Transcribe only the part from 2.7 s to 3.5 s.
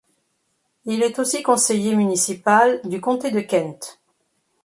du comté de